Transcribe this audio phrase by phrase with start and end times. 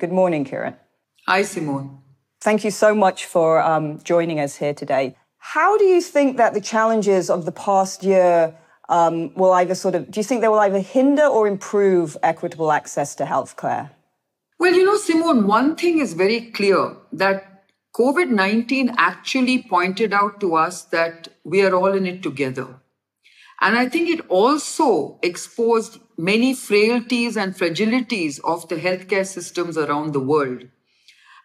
[0.00, 0.76] Good morning, Kiran.
[1.26, 1.98] Hi, Simone.
[2.40, 5.14] Thank you so much for um, joining us here today.
[5.36, 8.56] How do you think that the challenges of the past year
[8.88, 12.72] um, will either sort of, do you think they will either hinder or improve equitable
[12.72, 13.90] access to healthcare?
[14.58, 20.40] Well, you know, Simone, one thing is very clear that COVID 19 actually pointed out
[20.40, 22.68] to us that we are all in it together.
[23.60, 30.12] And I think it also exposed many frailties and fragilities of the healthcare systems around
[30.12, 30.68] the world.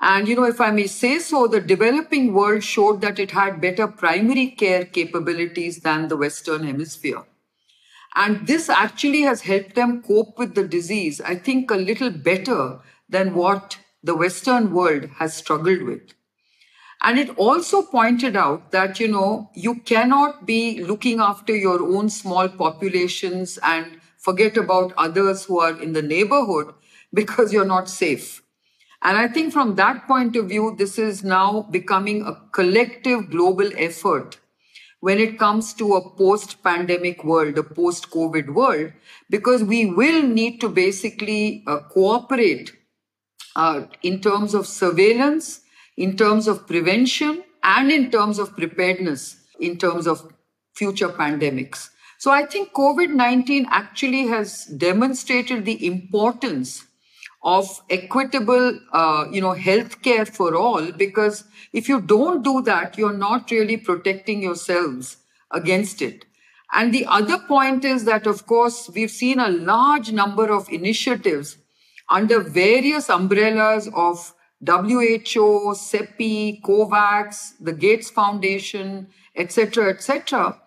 [0.00, 3.60] And, you know, if I may say so, the developing world showed that it had
[3.60, 7.22] better primary care capabilities than the Western Hemisphere.
[8.14, 12.80] And this actually has helped them cope with the disease, I think, a little better
[13.08, 16.14] than what the Western world has struggled with.
[17.00, 22.10] And it also pointed out that, you know, you cannot be looking after your own
[22.10, 26.74] small populations and forget about others who are in the neighborhood
[27.14, 28.42] because you're not safe.
[29.02, 33.70] And I think from that point of view, this is now becoming a collective global
[33.76, 34.38] effort
[35.00, 38.92] when it comes to a post pandemic world, a post COVID world,
[39.28, 42.72] because we will need to basically uh, cooperate
[43.56, 45.62] uh, in terms of surveillance,
[45.96, 50.32] in terms of prevention, and in terms of preparedness, in terms of
[50.76, 51.90] future pandemics.
[52.22, 56.84] So I think COVID 19 actually has demonstrated the importance
[57.42, 60.92] of equitable, uh, you know, healthcare for all.
[60.92, 61.42] Because
[61.72, 65.16] if you don't do that, you're not really protecting yourselves
[65.50, 66.24] against it.
[66.72, 71.56] And the other point is that, of course, we've seen a large number of initiatives
[72.08, 74.32] under various umbrellas of
[74.64, 80.62] WHO, CEPI, COVAX, the Gates Foundation, etc., etc.,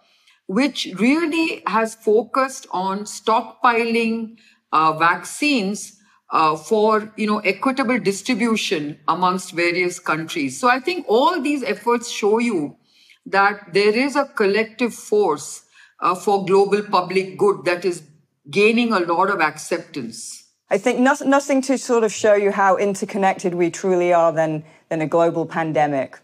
[0.48, 4.38] which really has focused on stockpiling
[4.72, 5.98] uh, vaccines
[6.32, 10.60] uh, for you know equitable distribution amongst various countries.
[10.60, 12.78] So I think all these efforts show you
[13.26, 15.64] that there is a collective force
[16.00, 18.04] uh, for global public good that is
[18.50, 20.44] gaining a lot of acceptance.
[20.70, 24.64] I think nothing, nothing to sort of show you how interconnected we truly are than,
[24.90, 26.20] than a global pandemic.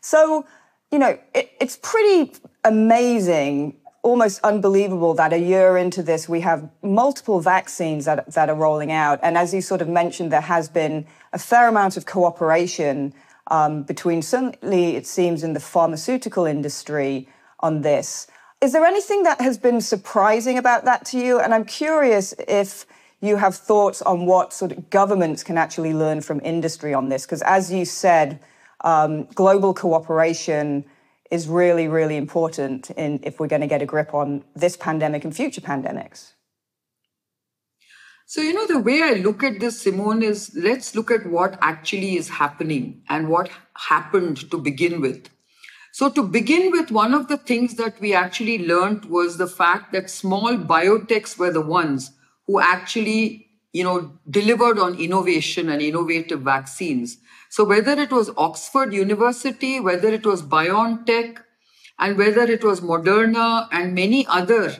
[0.00, 0.46] So,
[0.90, 2.32] you know, it, it's pretty
[2.64, 8.54] amazing almost unbelievable that a year into this, we have multiple vaccines that, that are
[8.54, 9.20] rolling out.
[9.22, 13.12] And as you sort of mentioned, there has been a fair amount of cooperation
[13.48, 17.28] um, between certainly, it seems, in the pharmaceutical industry
[17.60, 18.26] on this.
[18.60, 21.40] Is there anything that has been surprising about that to you?
[21.40, 22.86] And I'm curious if
[23.20, 27.26] you have thoughts on what sort of governments can actually learn from industry on this.
[27.26, 28.40] Because as you said,
[28.82, 30.84] um, global cooperation
[31.30, 35.24] is really, really important in if we're going to get a grip on this pandemic
[35.24, 36.32] and future pandemics.
[38.26, 41.58] So, you know, the way I look at this, Simone, is let's look at what
[41.60, 45.28] actually is happening and what happened to begin with.
[45.92, 49.92] So, to begin with, one of the things that we actually learned was the fact
[49.92, 52.12] that small biotechs were the ones
[52.46, 57.18] who actually, you know, delivered on innovation and innovative vaccines.
[57.50, 61.38] So whether it was Oxford University, whether it was BioNTech,
[61.98, 64.70] and whether it was Moderna and many other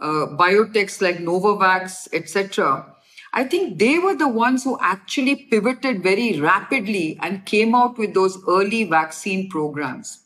[0.00, 2.94] uh, biotechs like Novavax, etc.,
[3.32, 8.12] I think they were the ones who actually pivoted very rapidly and came out with
[8.12, 10.24] those early vaccine programs,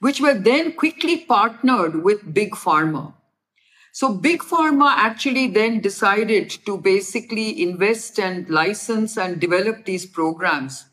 [0.00, 3.14] which were then quickly partnered with Big Pharma.
[3.92, 10.87] So Big Pharma actually then decided to basically invest and license and develop these programs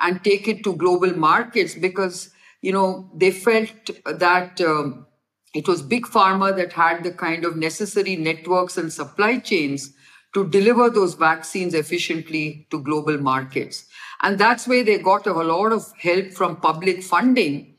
[0.00, 2.30] and take it to global markets because
[2.60, 5.06] you know they felt that um,
[5.54, 9.92] it was big pharma that had the kind of necessary networks and supply chains
[10.34, 13.86] to deliver those vaccines efficiently to global markets.
[14.22, 17.70] And that's where they got a lot of help from public funding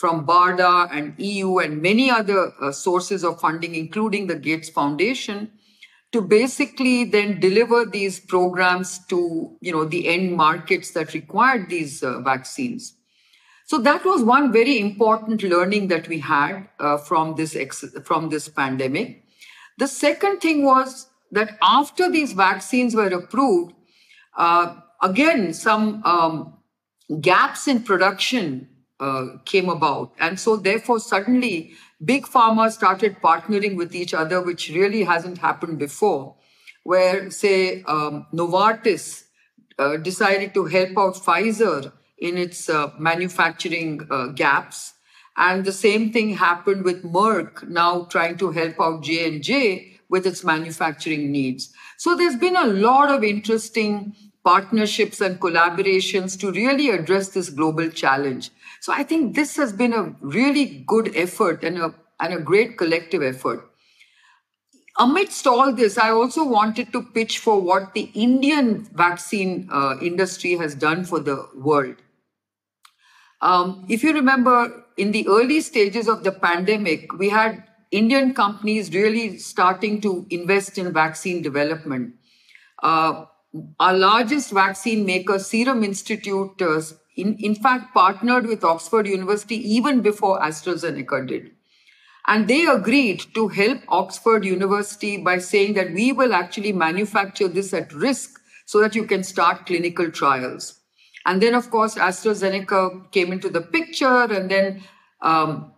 [0.00, 5.52] from BARDA and EU and many other uh, sources of funding, including the Gates Foundation,
[6.12, 12.02] to basically then deliver these programs to you know the end markets that required these
[12.02, 12.94] uh, vaccines.
[13.66, 18.28] So that was one very important learning that we had uh, from this ex- from
[18.28, 19.24] this pandemic.
[19.78, 23.74] The second thing was that after these vaccines were approved
[24.36, 26.54] uh, again some um,
[27.20, 28.69] gaps in production
[29.00, 31.72] uh, came about and so therefore suddenly
[32.04, 36.36] big pharma started partnering with each other, which really hasn't happened before,
[36.82, 39.24] where, say, um, Novartis
[39.78, 44.94] uh, decided to help out Pfizer in its uh, manufacturing uh, gaps.
[45.36, 50.42] And the same thing happened with Merck now trying to help out J&J with its
[50.44, 51.72] manufacturing needs.
[51.96, 54.14] So there's been a lot of interesting
[54.44, 58.50] partnerships and collaborations to really address this global challenge.
[58.80, 62.78] So I think this has been a really good effort and a, and a great
[62.78, 63.66] collective effort.
[64.98, 70.56] Amidst all this, I also wanted to pitch for what the Indian vaccine uh, industry
[70.56, 71.96] has done for the world.
[73.40, 78.92] Um, if you remember, in the early stages of the pandemic, we had Indian companies
[78.92, 82.14] really starting to invest in vaccine development.
[82.82, 83.24] Uh,
[83.78, 86.80] our largest vaccine maker, Serum Institute, uh,
[87.16, 91.50] in, in fact, partnered with Oxford University even before AstraZeneca did.
[92.26, 97.74] And they agreed to help Oxford University by saying that we will actually manufacture this
[97.74, 100.80] at risk so that you can start clinical trials.
[101.26, 104.82] And then, of course, AstraZeneca came into the picture, and then,
[105.20, 105.72] um,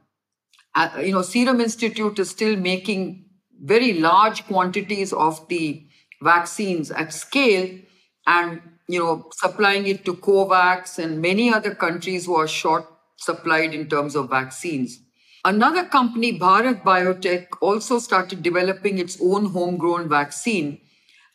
[0.74, 3.24] uh, you know, Serum Institute is still making
[3.60, 5.86] very large quantities of the
[6.22, 7.78] vaccines at scale
[8.26, 12.86] and, you know, supplying it to COVAX and many other countries who are short
[13.16, 15.00] supplied in terms of vaccines.
[15.44, 20.80] Another company, Bharat Biotech, also started developing its own homegrown vaccine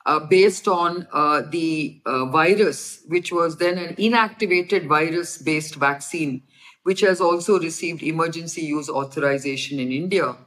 [0.06, 6.44] uh, based on uh, the uh, virus, which was then an inactivated virus based vaccine,
[6.84, 10.38] which has also received emergency use authorization in India.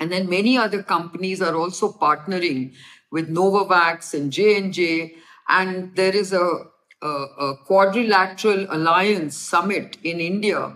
[0.00, 2.74] And then many other companies are also partnering
[3.12, 5.14] with Novavax and J&J.
[5.48, 6.48] And there is a,
[7.02, 10.74] a, a quadrilateral alliance summit in India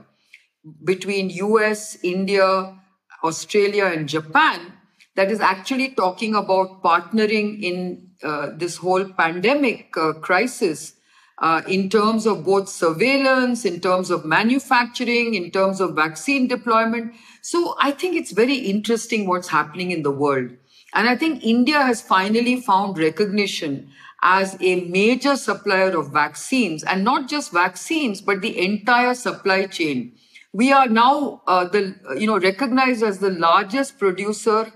[0.85, 2.77] between US, India,
[3.25, 4.73] Australia, and Japan
[5.15, 10.95] that is actually talking about partnering in uh, this whole pandemic uh, crisis
[11.39, 17.15] uh, in terms of both surveillance, in terms of manufacturing, in terms of vaccine deployment.
[17.43, 20.51] So I think it's very interesting what's happening in the world.
[20.97, 23.91] And I think India has finally found recognition
[24.23, 30.15] as a major supplier of vaccines and not just vaccines, but the entire supply chain.
[30.55, 34.73] We are now uh, the, you know, recognized as the largest producer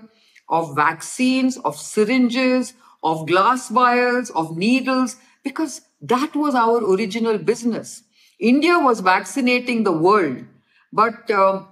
[0.47, 8.03] of vaccines, of syringes, of glass vials, of needles, because that was our original business.
[8.39, 10.45] India was vaccinating the world,
[10.93, 11.63] but uh,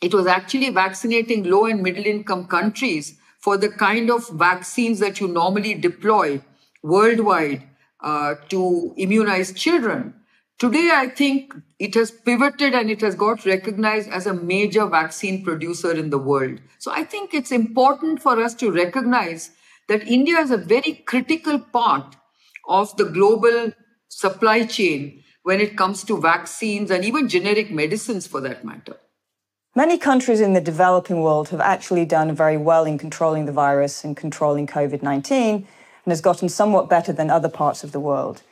[0.00, 5.20] it was actually vaccinating low and middle income countries for the kind of vaccines that
[5.20, 6.40] you normally deploy
[6.82, 7.62] worldwide
[8.00, 10.14] uh, to immunize children.
[10.58, 15.42] Today, I think it has pivoted and it has got recognized as a major vaccine
[15.42, 16.60] producer in the world.
[16.78, 19.50] So I think it's important for us to recognize
[19.88, 22.14] that India is a very critical part
[22.68, 23.72] of the global
[24.08, 28.96] supply chain when it comes to vaccines and even generic medicines for that matter.
[29.74, 34.04] Many countries in the developing world have actually done very well in controlling the virus
[34.04, 38.42] and controlling COVID 19 and has gotten somewhat better than other parts of the world.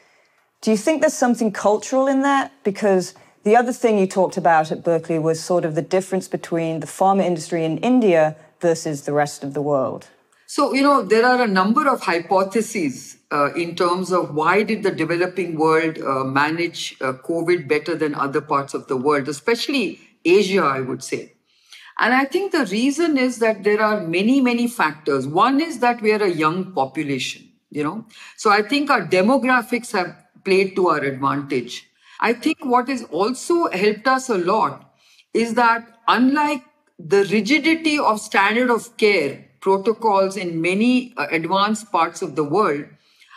[0.63, 2.53] Do you think there's something cultural in that?
[2.65, 3.13] Because
[3.45, 6.87] the other thing you talked about at Berkeley was sort of the difference between the
[6.87, 10.09] pharma industry in India versus the rest of the world.
[10.47, 14.83] So, you know, there are a number of hypotheses uh, in terms of why did
[14.83, 20.01] the developing world uh, manage uh, COVID better than other parts of the world, especially
[20.25, 21.35] Asia, I would say.
[21.99, 25.27] And I think the reason is that there are many, many factors.
[25.27, 28.07] One is that we are a young population, you know.
[28.37, 31.87] So I think our demographics have played to our advantage.
[32.21, 34.95] I think what has also helped us a lot
[35.35, 36.65] is that unlike
[36.99, 42.85] the rigidity of standard of care protocols in many uh, advanced parts of the world,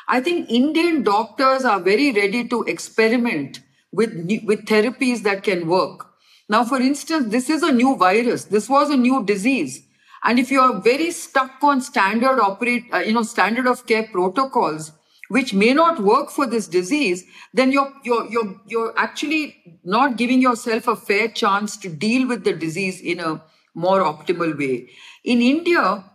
[0.08, 3.62] I think Indian doctors are very ready to experiment
[3.92, 4.14] with,
[4.46, 6.13] with therapies that can work.
[6.50, 8.46] Now, for instance, this is a new virus.
[8.46, 9.86] This was a new disease.
[10.24, 14.08] And if you are very stuck on standard operate, uh, you know, standard of care
[14.12, 14.92] protocols,
[15.30, 17.24] which may not work for this disease,
[17.54, 22.44] then you're, you're, you're, you're actually not giving yourself a fair chance to deal with
[22.44, 23.42] the disease in a
[23.74, 24.90] more optimal way.
[25.24, 26.06] In India,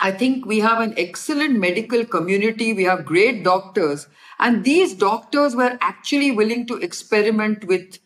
[0.00, 2.72] I think we have an excellent medical community.
[2.72, 4.06] We have great doctors.
[4.38, 7.98] And these doctors were actually willing to experiment with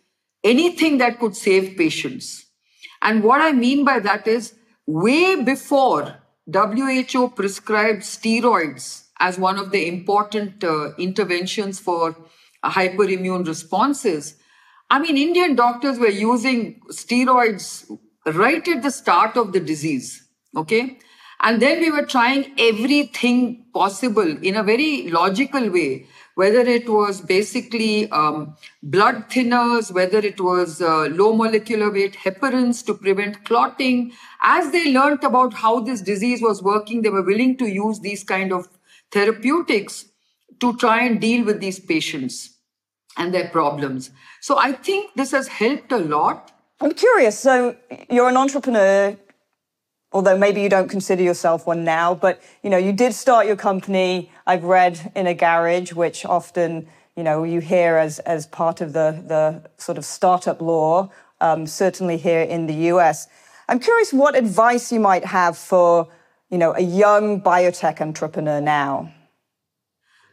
[0.52, 2.46] anything that could save patients.
[3.02, 4.54] And what I mean by that is
[4.86, 6.16] way before
[6.52, 12.16] WHO prescribed steroids as one of the important uh, interventions for
[12.62, 14.36] uh, hyperimmune responses.
[14.88, 17.90] I mean, Indian doctors were using steroids
[18.24, 20.98] right at the start of the disease, okay?
[21.40, 27.20] And then we were trying everything possible in a very logical way, whether it was
[27.22, 34.12] basically um, blood thinners, whether it was uh, low molecular weight heparins to prevent clotting.
[34.42, 38.22] As they learned about how this disease was working, they were willing to use these
[38.22, 38.68] kind of
[39.10, 40.04] therapeutics
[40.60, 42.58] to try and deal with these patients
[43.16, 44.10] and their problems.
[44.42, 46.52] So I think this has helped a lot.
[46.82, 47.38] I'm curious.
[47.38, 47.76] So
[48.10, 49.16] you're an entrepreneur,
[50.12, 53.56] although maybe you don't consider yourself one now, but you know, you did start your
[53.56, 58.80] company, I've read in a garage, which often, you know, you hear as as part
[58.80, 61.10] of the the sort of startup law,
[61.40, 63.28] um, certainly here in the US.
[63.68, 66.08] I'm curious what advice you might have for,
[66.50, 69.12] you know, a young biotech entrepreneur now.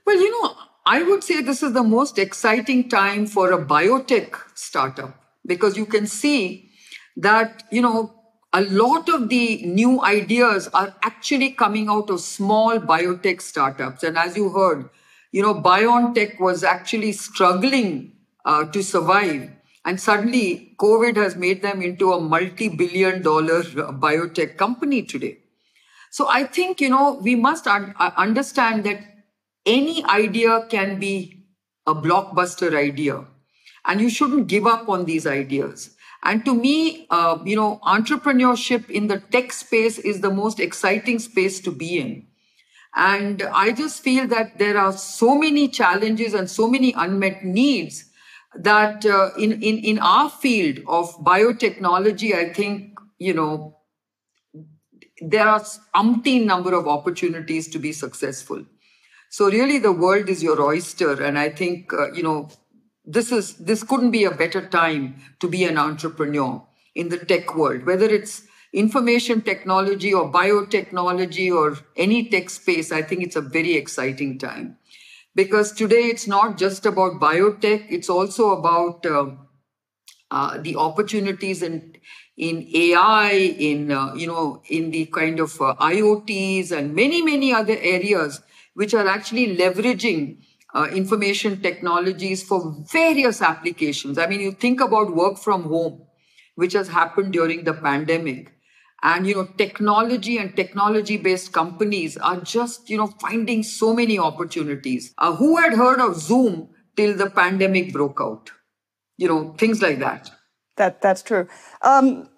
[0.06, 4.36] Well, you know, I would say this is the most exciting time for a biotech
[4.53, 5.15] startup
[5.46, 6.70] because you can see
[7.18, 8.13] that, you know,
[8.53, 14.03] a lot of the new ideas are actually coming out of small biotech startups.
[14.03, 14.89] And as you heard,
[15.31, 18.13] you know, BioNTech was actually struggling
[18.45, 19.50] uh, to survive.
[19.86, 25.39] And suddenly, COVID has made them into a multi billion dollar biotech company today.
[26.12, 29.01] So I think, you know, we must un- uh, understand that
[29.65, 31.45] any idea can be
[31.88, 33.25] a blockbuster idea
[33.86, 38.89] and you shouldn't give up on these ideas and to me uh, you know entrepreneurship
[38.89, 42.27] in the tech space is the most exciting space to be in.
[42.96, 48.03] And i just feel that there are so many challenges and so many unmet needs
[48.56, 53.77] that uh, in, in in our field of biotechnology i think you know
[55.22, 55.62] there are
[55.96, 58.65] umpteen number of opportunities to be successful.
[59.30, 62.50] So really, the world is your oyster, and I think uh, you know
[63.05, 66.63] this is this couldn't be a better time to be an entrepreneur
[66.95, 72.91] in the tech world, whether it's information technology or biotechnology or any tech space.
[72.91, 74.77] I think it's a very exciting time
[75.36, 79.31] because today it's not just about biotech; it's also about uh,
[80.31, 81.95] uh, the opportunities in
[82.38, 87.53] in AI, in uh, you know, in the kind of uh, IoTs and many many
[87.53, 88.41] other areas
[88.74, 90.38] which are actually leveraging
[90.74, 94.18] uh, information technologies for various applications.
[94.18, 96.06] I mean, you think about work from home,
[96.56, 98.51] which has happened during the pandemic.
[99.03, 104.18] And, you know, technology and technology based companies are just, you know, finding so many
[104.18, 105.13] opportunities.
[105.18, 108.51] Uh, who had heard of Zoom till the pandemic broke out?
[109.18, 110.32] You know, things like that.
[110.77, 111.48] That, that's true.
[111.82, 112.30] Um,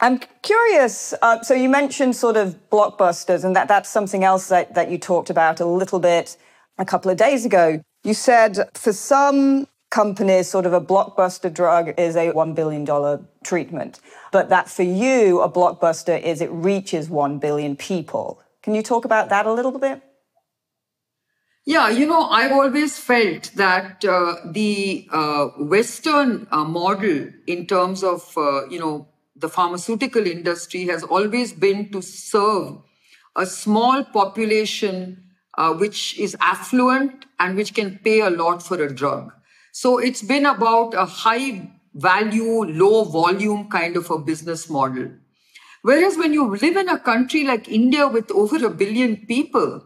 [0.00, 1.14] I'm curious.
[1.22, 4.98] Uh, so you mentioned sort of blockbusters, and that that's something else that, that you
[4.98, 6.36] talked about a little bit
[6.82, 7.80] a couple of days ago.
[8.04, 12.84] You said for some companies, sort of a blockbuster drug is a $1 billion
[13.44, 14.00] treatment,
[14.32, 18.42] but that for you, a blockbuster is it reaches 1 billion people.
[18.62, 20.02] Can you talk about that a little bit?
[21.64, 28.02] Yeah, you know, I've always felt that uh, the uh, Western uh, model in terms
[28.02, 32.78] of, uh, you know, the pharmaceutical industry has always been to serve
[33.36, 38.94] a small population uh, which is affluent and which can pay a lot for a
[38.94, 39.32] drug.
[39.72, 45.10] So it's been about a high value, low volume kind of a business model.
[45.82, 49.82] Whereas when you live in a country like India with over a billion people,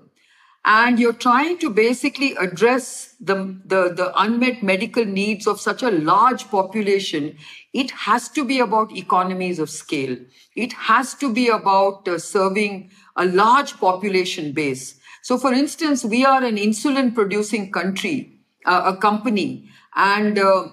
[0.68, 5.92] and you're trying to basically address the, the, the unmet medical needs of such a
[5.92, 7.38] large population,
[7.73, 10.16] it has to be about economies of scale.
[10.56, 14.99] It has to be about uh, serving a large population base.
[15.26, 20.68] So, for instance, we are an insulin producing country, uh, a company, and uh,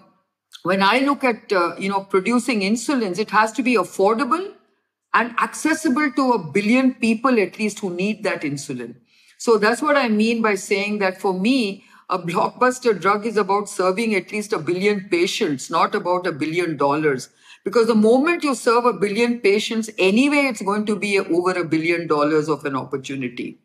[0.62, 4.52] when I look at uh, you know producing insulins, it has to be affordable
[5.12, 8.94] and accessible to a billion people at least who need that insulin.
[9.40, 13.70] So that's what I mean by saying that for me, a blockbuster drug is about
[13.70, 17.30] serving at least a billion patients, not about a billion dollars.
[17.64, 21.66] Because the moment you serve a billion patients, anyway, it's going to be over a
[21.66, 23.58] billion dollars of an opportunity.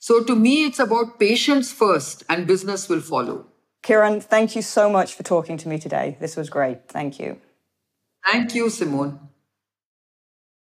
[0.00, 3.46] So to me, it's about patients first and business will follow.
[3.84, 6.16] Kiran, thank you so much for talking to me today.
[6.20, 6.88] This was great.
[6.88, 7.38] Thank you.
[8.26, 9.29] Thank you, Simone.